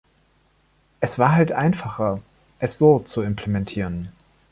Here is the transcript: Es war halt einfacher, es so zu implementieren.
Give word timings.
Es 0.99 1.19
war 1.19 1.33
halt 1.33 1.51
einfacher, 1.51 2.23
es 2.59 2.79
so 2.79 3.01
zu 3.01 3.21
implementieren. 3.21 4.11